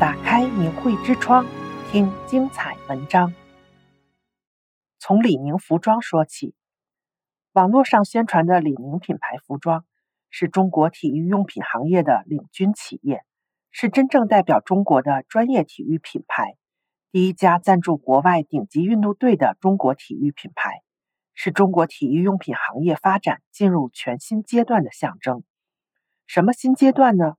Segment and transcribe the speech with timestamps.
[0.00, 1.46] 打开名汇之窗，
[1.88, 3.32] 听精彩文章。
[4.98, 6.52] 从李宁服装说起，
[7.52, 9.84] 网络上宣传的李宁品牌服装
[10.30, 13.22] 是中国体育用品行业的领军企业，
[13.70, 16.56] 是真正代表中国的专业体育品牌，
[17.12, 20.82] 第一家赞助国外顶级运动队的中国体育品牌，
[21.34, 25.44] 是中国体育用品行业发展进入全新阶段的象征。
[26.26, 27.34] 什么新阶段呢？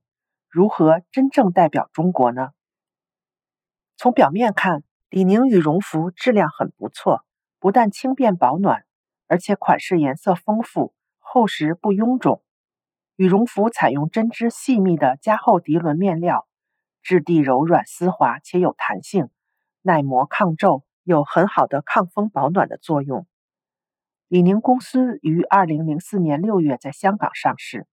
[0.48, 2.50] 如何真正代表中国呢？
[3.96, 7.24] 从表面看，李宁羽绒服质量很不错，
[7.58, 8.84] 不但轻便保暖，
[9.26, 12.42] 而且款式颜色丰富，厚实不臃肿。
[13.16, 16.46] 羽绒服采用针织细密的加厚涤纶面料，
[17.02, 19.30] 质地柔软丝滑且有弹性，
[19.82, 23.26] 耐磨抗皱，有很好的抗风保暖的作用。
[24.28, 27.86] 李宁公司于二零零四年六月在香港上市，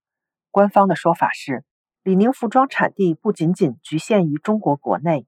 [0.52, 1.64] 官方的说法是。
[2.04, 5.26] 李宁服装产地不仅仅局限于中国国内，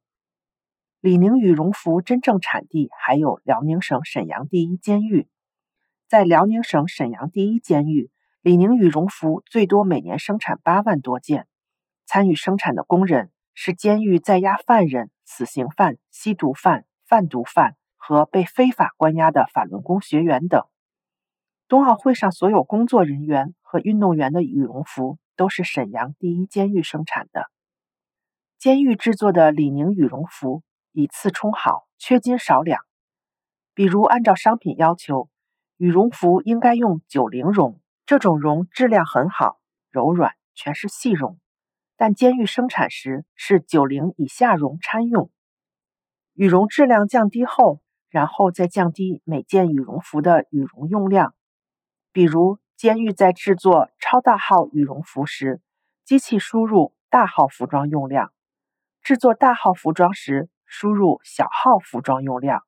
[0.99, 5.29] 李宁羽绒服真正产地还有辽宁省沈阳第一监狱。
[6.09, 11.47] 在辽宁省沈阳第一监狱，李宁羽绒服最多每年生产八万多件。
[12.05, 20.61] 参与生产的工人是监狱在押犯人、死刑犯、吸毒犯、贩毒犯和被非法关押的法轮功学员等。
[21.69, 25.17] 冬奥会上所有工作人员和运动员的羽绒服。
[25.35, 27.49] 都是沈阳第一监狱生产的，
[28.57, 32.81] 监狱制作的李宁羽绒服以次充好，缺斤少两。
[33.73, 35.29] 比如按照商品要求，
[35.77, 41.37] 羽绒服应该用九零绒，这种绒质量很好，柔软，全是细绒。
[41.97, 45.29] 但监狱生产时是九零以下绒掺用，
[46.33, 51.35] 羽绒质量降低后，然后再降低每件羽绒服的羽绒用量，
[52.13, 52.57] 比如。
[52.77, 55.61] 监狱在制作超大号羽绒服时，
[56.03, 58.27] 机器输入大号服装用量；
[59.01, 62.61] 制作大号服装时，输入小号服装用量，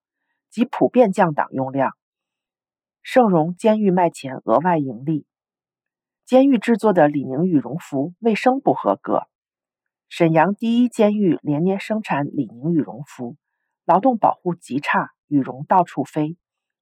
[0.49, 1.95] 即普遍降档用量。
[3.03, 5.27] 盛荣监狱卖钱额外盈利。
[6.25, 9.27] 监狱制作的李宁羽绒服卫生不合格。
[10.09, 13.37] 沈阳第一监狱连年生产李宁羽绒服，
[13.85, 16.35] 劳动保护极差，羽绒到处飞，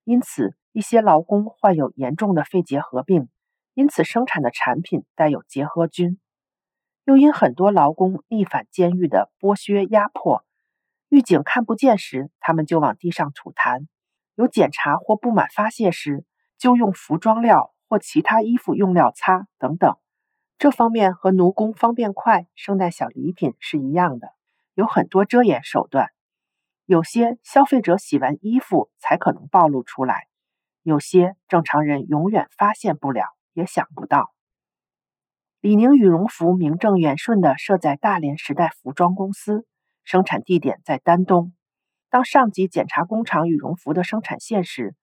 [0.05, 0.55] 因此。
[0.71, 3.29] 一些劳工患有严重的肺结核病，
[3.75, 6.19] 因此生产的产品带有结核菌。
[7.03, 10.43] 又因很多劳工逆反监狱的剥削压迫，
[11.09, 13.85] 狱警看不见时，他们就往地上吐痰；
[14.33, 16.25] 有检查或不满发泄时，
[16.57, 19.95] 就用服装料或其他衣服用料擦等等。
[20.57, 24.29] 这方面和奴工方便快圣诞小礼品是一样的，
[24.73, 26.09] 有很多遮掩手段。
[26.85, 30.27] 有些消费者洗完衣服才可能暴露出来。
[30.81, 34.31] 有些正常人永远发现不了，也想不到。
[35.61, 39.65] 李宁羽绒服名正言顺地设在大连时代服装公司，
[40.03, 41.53] 生产地点在丹东。
[42.11, 44.95] 当上级检查工厂羽绒服的生产线时，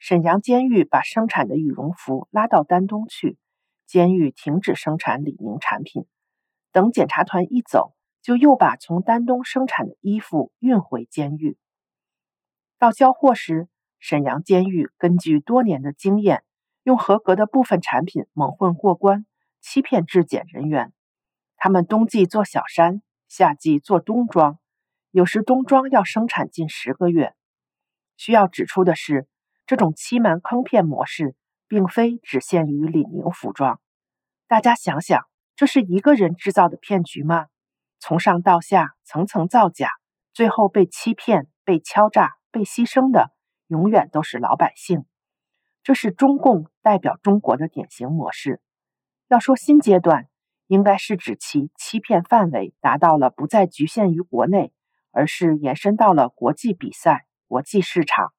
[0.00, 3.38] 沈阳监狱把生产的羽绒服拉到丹东去，
[3.86, 6.06] 监狱停止生产李宁产品。
[6.72, 11.56] 等检查团一走，就又把从丹东生产的衣服运回监狱。
[12.78, 16.42] 到交货时，沈阳监狱根据多年的经验，
[16.88, 19.26] 用合格的部分产品蒙混过关，
[19.60, 20.90] 欺骗质检人员。
[21.58, 24.58] 他们冬季做小衫，夏季做冬装，
[25.10, 27.34] 有时冬装要生产近十个月。
[28.16, 29.28] 需要指出的是，
[29.66, 33.82] 这种欺瞒坑骗模式，并非只限于李宁服装。
[34.46, 35.26] 大家想想，
[35.56, 37.48] 这是一个人制造的骗局吗？
[37.98, 39.90] 从上到下，层层造假，
[40.32, 43.30] 最后被欺骗、被敲诈、被牺牲的。
[43.66, 45.04] 永远都是老百姓，
[45.88, 48.60] 这是中共代表中国的典型模式。
[49.28, 50.28] 要说新阶段，
[50.66, 54.70] 应该是指其欺骗范围达到了不再局限于国内，
[55.12, 58.34] 而是延伸到了国际比赛、国际市场。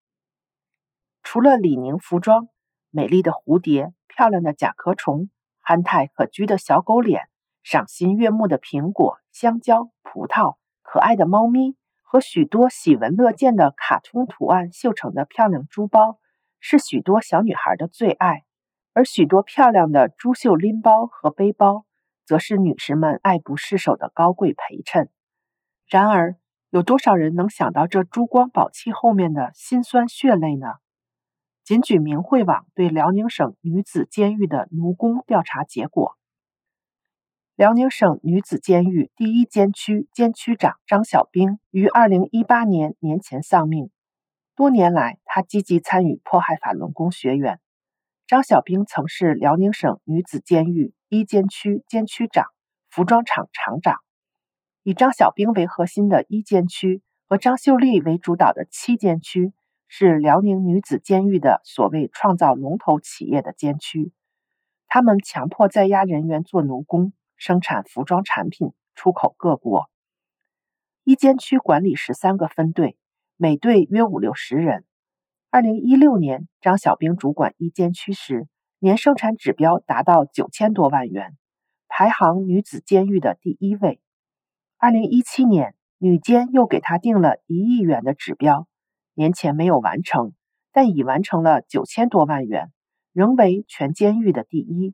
[1.24, 2.50] 除了李宁服装，
[2.92, 7.30] 美丽的蝴蝶、漂亮的甲壳虫、憨态可掬的小狗脸、
[7.64, 11.76] 赏心悦目的苹果、香蕉、葡萄、可爱的猫咪。
[12.04, 16.20] 和许多喜闻乐见的卡通图案绣成的漂亮珠包，
[16.60, 18.46] 是许多小女孩的最爱；
[18.94, 21.86] 而许多漂亮的珠绣拎包和背包，
[22.26, 25.10] 则是女士们爱不释手的高贵陪衬。
[25.88, 26.36] 然而，
[26.70, 30.68] 有多少人能想到这珠光宝气后面的辛酸血泪呢？
[31.64, 36.18] 仅举明慧网对辽宁省女子监狱的奴工调查结果。
[37.56, 43.92] 辽宁省女子监狱第一监区监区长张小兵于二零一八年年前丧命。
[44.60, 47.62] 多年来，他积极参与迫害法轮功学员。
[48.28, 52.48] 张小兵曾是辽宁省女子监狱一监区监区长、
[52.90, 54.02] 服装厂厂长。
[54.84, 59.54] 以张小兵为核心的一监区和张秀丽为主导的七监区，
[59.88, 64.12] 是辽宁女子监狱的所谓创造龙头企业的监区。
[64.90, 69.90] 他们强迫在押人员做奴工，生产服装产品，出口各国。
[71.06, 72.98] 一监区管理十三个分队，
[73.42, 74.84] 每队约五六十人。
[75.50, 78.50] 二零一六年，张小兵主管一监区时，
[78.80, 81.38] 年生产指标达到九千多万元，
[81.88, 84.02] 排行女子监狱的第一位。
[84.78, 88.68] 二零一七年，女监又给他定了一亿元的指标，
[89.14, 90.34] 年前没有完成，
[90.74, 92.74] 但已完成了九千多万元，
[93.14, 94.94] 仍为全监狱的第一。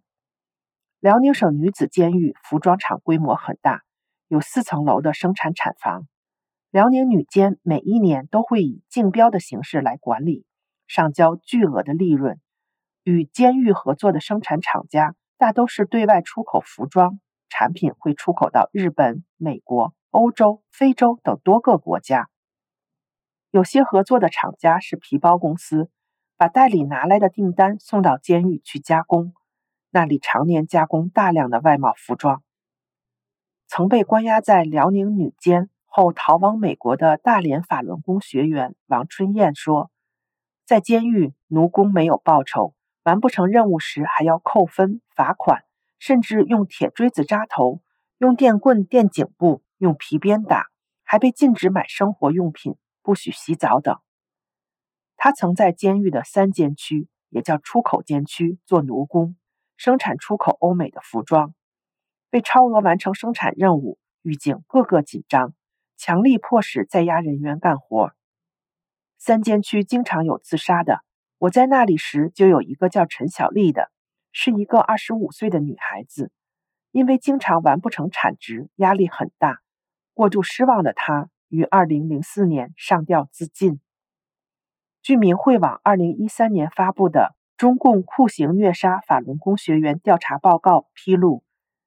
[1.00, 3.82] 辽宁省女子监狱服装厂规模很大，
[4.28, 6.08] 有四层楼的生产厂房。
[6.76, 10.44] 辽宁女监每一年都会以竞标的形式来管理，
[10.88, 12.38] 上交巨额的利润。
[13.06, 22.30] 与监狱合作的生产厂家大都是对外出口服装产品，会出口到日本、美国、欧洲、非洲等多个国家。
[23.52, 25.90] 有些合作的厂家是皮包公司，
[26.36, 29.34] 把代理拿来的订单送到监狱去加工，
[29.92, 32.44] 那里常年加工大量的外贸服装。
[33.66, 39.90] 曾被关押在辽宁女监后逃往美国的大连法轮功学员王春燕说
[40.68, 45.64] ：“在监狱，奴工没有报酬。”完不成任务时还要扣分、罚款，
[45.98, 47.80] 甚至用铁锥子扎头，
[48.18, 50.66] 用电棍电颈部，用皮鞭打，
[51.06, 53.98] 还被禁止买生活用品，不许洗澡等。
[55.16, 59.38] 他曾在监狱的三监区，也叫出口监区，做奴工，
[59.78, 61.54] 生产出口欧美的服装，
[62.30, 65.54] 被超额完成生产任务，狱警个个紧张，
[65.98, 68.14] 强力迫使在押人员干活。
[69.18, 71.04] 三监区经常有自杀的。
[71.38, 73.92] 我在那里时，就有一个叫陈小丽的，
[74.32, 76.32] 是一个二十五岁的女孩子，
[76.92, 79.62] 因为经常完不成产值，压力很大，
[80.14, 83.80] 过度失望的她于二零零四年上吊自尽。
[85.02, 91.44] 据明慧网二零一三年发布的《中共酷刑虐杀法轮功学员调查报告》披露，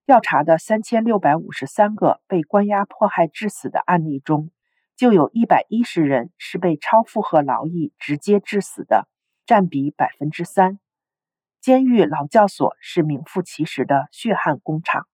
[0.08, 4.50] 调查的三千六百五十三个被关押迫害致死的案例中，
[4.96, 9.06] 就有一百一十人是被超负荷劳役直接致死的。
[9.44, 10.78] 占比百分之三，
[11.60, 15.06] 监狱劳教所是名副其实的血汗工厂。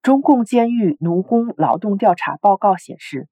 [0.00, 3.28] 中共监狱奴工劳动调查报告显示，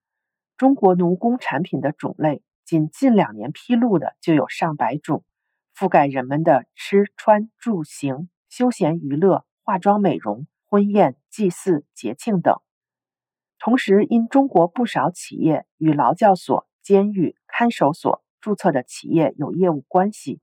[0.57, 5.23] 中国奴工产品的种类，仅近两年披露的就有上百种，
[5.77, 12.61] 覆盖人们的吃穿住行、休闲娱乐、化妆美容、婚宴、祭祀、节庆等。
[13.59, 18.23] 同时，因中国不少企业与劳教所、监狱、看守所。
[18.39, 20.41] 注册的企业有业务关系，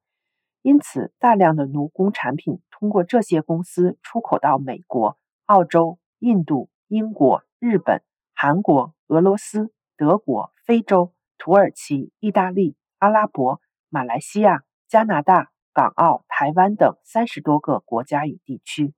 [0.62, 8.04] 因此大量的奴工产品通过这些公司出口到美国、澳洲、印度、英国、日本、
[8.34, 18.94] 韩国、俄罗斯、德国、非洲、土耳其、意大利、阿拉伯、马来西亚、加拿大、港澳、台湾等三十多个国家与地区。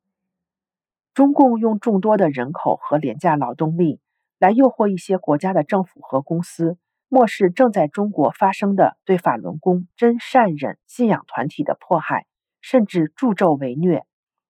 [1.15, 4.01] 中共用众多的人口和廉价劳动力
[4.37, 6.77] 来诱惑一些国家的政府和公司。
[7.07, 12.25] 漠视正在中国发生的对法轮功真善忍信仰团体的迫害，
[12.59, 14.05] 甚至助纣为虐，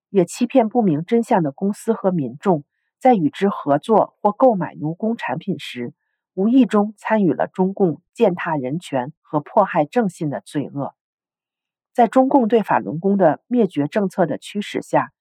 [0.10, 2.64] 也欺骗不明真相的公司和民众，
[2.98, 5.94] 在与之合作或购买奴工产品时，
[6.34, 10.96] 无意中参与了中共践踏人权和迫害正信的罪恶。
[11.94, 15.12] 在中共对法轮功的灭绝政策的驱使下，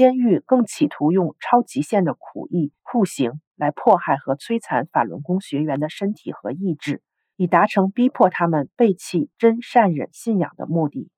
[0.00, 7.02] 监狱更企图用超极限的苦役酷刑来迫害和摧残法轮功学员的身体和意志，
[7.36, 11.10] 以达成逼迫他们背弃真善忍信仰的目的，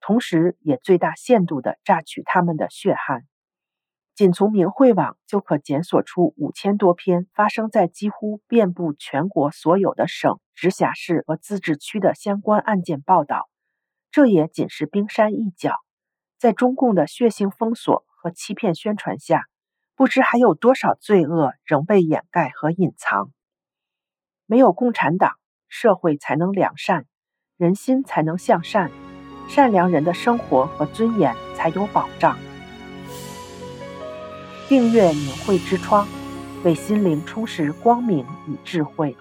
[0.00, 3.24] 同时也最大限度地榨取他们的血汗。
[4.14, 13.48] 仅从明慧网就可检索出五千多篇发生在几乎遍布全国所有的省、直辖市和自治区的相关案件报道。
[14.12, 15.74] 这也仅是冰山一角，
[16.38, 18.06] 在中共的血腥封锁。
[18.20, 19.46] 和欺骗宣传下，
[19.94, 23.30] 不知还有多少罪恶仍被掩盖和隐藏。
[24.44, 25.36] 没有共产党，
[25.68, 27.06] 社会才能良善，
[27.56, 28.90] 人心才能向善，
[29.48, 32.36] 善良人的生活和尊严才有保障。
[34.68, 36.06] 订阅明慧之窗，
[36.64, 39.16] 为心灵充实光明与智慧。